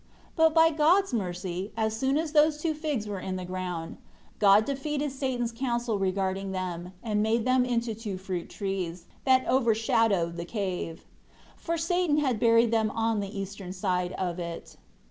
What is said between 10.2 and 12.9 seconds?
the cave. For Satan had buried them